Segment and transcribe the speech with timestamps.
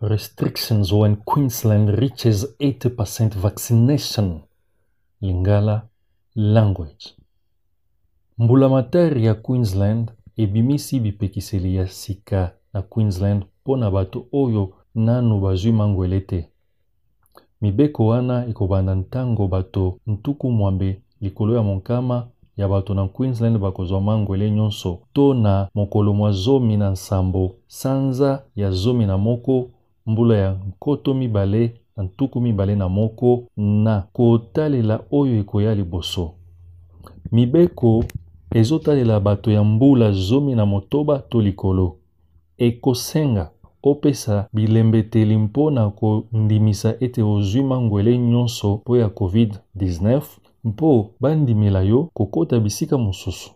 [0.00, 4.40] Restrictions when Queensland reaches 80% vaccination.
[5.22, 5.82] Lingala
[6.34, 7.14] language.
[8.38, 15.72] mbulamatari ya queensland ebimisi bipekiseli ya sika na queensland mpo na bato oyo nanu bazwi
[15.72, 16.50] mangwele te
[17.60, 22.26] mibeko wana ekobanda ntango bato ntuku mwambe likolo ya monkama
[22.56, 28.42] ya bato na queensland bakozwa mangwele nyonso to na mokolo mwa zomi na nsambo sanza
[28.56, 29.70] ya zomi na moko
[30.06, 33.28] mbula ya nkoto mibale na ntuku mibale na moko
[33.84, 36.30] na kotalela oyo ekoya liboso
[37.32, 38.04] mibeko
[38.54, 41.96] ezotalela bato ya mbula zomi na motoba to likolo
[42.58, 43.50] ekosenga
[43.82, 50.20] opesa bilembeteli mpo na kondimisa ete ozwi mangwele nyonso mpo ya covid-19
[50.64, 53.50] mpo bandimela yo kokota bisika mosusu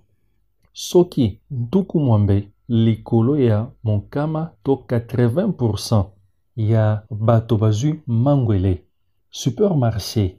[0.73, 6.05] soki ntuku mwambe likolo ya mokama to 80
[6.57, 8.85] ya bato bazwi mangwele
[9.31, 10.37] supermarché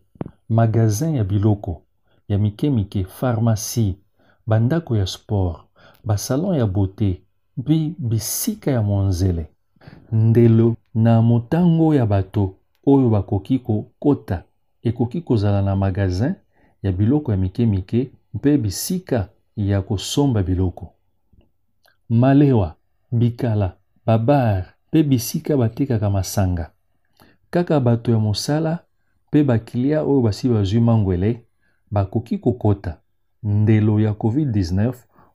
[0.50, 1.84] magazin ya biloko
[2.28, 3.96] ya mike mike pharmacie
[4.48, 5.62] bandako ya sport
[6.04, 7.22] basalon ya bote
[7.58, 9.48] mpe bisika ya monzele
[10.12, 14.44] ndelo na motango ya bato oyo bakoki kokota
[14.84, 16.36] ekoki kozala na magazin
[16.84, 20.94] ya biloko ya mike mike mpe bisika ya kosomba biloko
[22.10, 22.76] malewa
[23.12, 26.72] bikala babar mpe bisika batekaka masanga
[27.50, 28.80] kaka bato ya mosala
[29.28, 31.46] mpe bakilia oyo basi bazwi mangwele
[31.92, 32.98] bakoki kokota
[33.44, 34.94] ndelo ya covid-19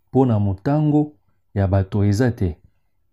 [0.09, 1.13] mpo na motango
[1.55, 2.59] ya bato eza te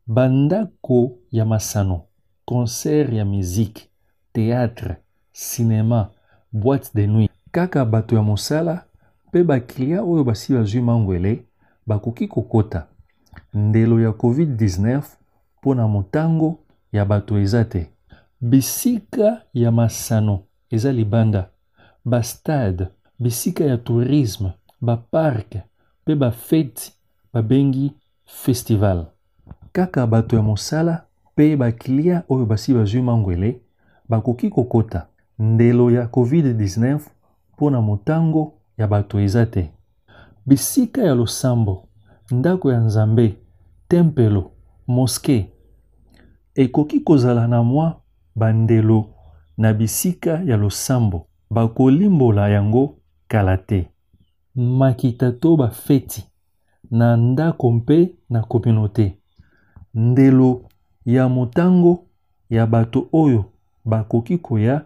[0.08, 2.02] bandako ya masano
[2.46, 3.90] concert ya miziki
[4.36, 4.96] théâtre
[5.32, 6.12] sinema
[6.54, 8.84] boîte de nuit kaka bato ya mosala
[9.28, 11.46] mpe bakilia oyo basi bazwi mangwele
[11.88, 12.88] bakoki kokota
[13.54, 15.04] ndelo ya covid-19
[15.64, 16.58] mpo na motango
[16.92, 17.89] ya bato eza te
[18.42, 21.50] bisika ya masano eza libanda
[22.06, 22.88] bastade
[23.19, 25.62] bisika ya tourisme baparke
[26.03, 26.91] mpe bafete
[27.34, 27.91] babengi
[28.25, 29.06] festival
[29.72, 31.03] kaka bato ya mosala
[31.34, 33.62] mpe baklia oyo basi bazwi mangwele
[34.09, 35.07] bakoki kokota
[35.40, 37.00] ndelo ya covid-19
[37.53, 39.72] mpo na motango ya bato eza te
[40.46, 41.88] bisika ya losambo
[42.31, 43.35] ndako ya nzambe
[43.90, 44.52] tempelo
[44.88, 45.50] moske
[46.56, 48.00] ekoki kozala na mwa
[48.36, 49.06] bandelo
[49.58, 52.96] na bisika ya losambo bakolimbola yango
[53.28, 53.88] kala te
[54.56, 56.24] makita to bafeti
[56.91, 59.18] na ndako mpe na kominote
[59.94, 60.62] ndelo
[61.06, 62.03] ya motango
[62.50, 63.46] ya bato oyo
[63.85, 64.81] bakoki koya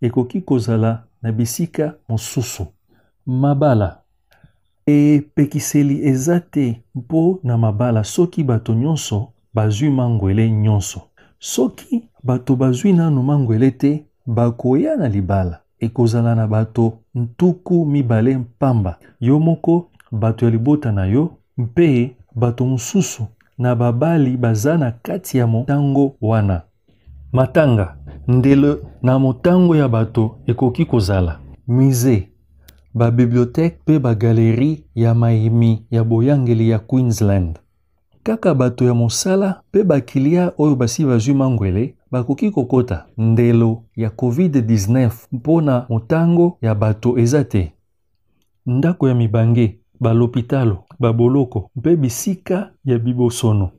[0.00, 2.66] ekoki kozala na bisika mosusu
[3.26, 4.00] mabala
[4.86, 11.00] epekiseli eza te mpo na mabala soki bato nyonso bazwi mangwele nyonso
[11.38, 18.98] soki bato bazwi nanu mangwele te bakoya na libala ekozala na bato ntuku mibale mpamba
[19.20, 23.24] yo moko bato ya libota na yo mpe bato mosusu
[23.58, 26.62] na babali baza na kati ya motango wana
[27.32, 27.96] matanga
[28.28, 31.38] ndelo na motango ya bato ekoki kozala
[31.68, 32.22] musée
[32.94, 37.58] babiblioteke mpe bagaleri ya mayemi ya boyangeli ya queensland
[38.24, 45.10] kaka bato ya mosala mpe bakilia oyo basi bazwi mangwele bakoki kokota ndelo ya covid-19
[45.32, 47.72] mpo na motango ya bato eza te
[48.66, 53.70] ndako ya mibange balopitalo baboloko mpe bisika ya bibosono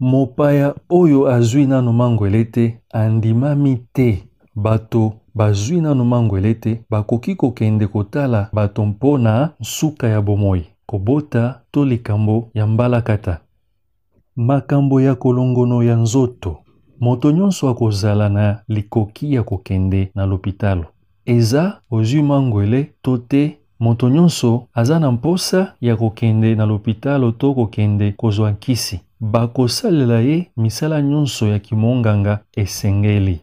[0.00, 4.22] mopaya oyo azwi nano mangwele te andimami te
[4.54, 11.60] bato bazwi nano mangwele te bakoki kokende kotala bato mpo na nsuka ya bomoi kobota
[11.70, 13.40] to likambo ya mbalakata
[14.36, 16.56] makambo ya kolongono ya nzoto
[17.00, 20.84] moto nyonso akozala na likoki ya kokende na lopitalo
[21.26, 27.54] eza ozwi mangwele to te moto nyonso aza na mposa ya kokende na lopitalo to
[27.54, 33.40] kokende kozwa nkisi bakosalela ye misala nyonso ya kimonganga esengeli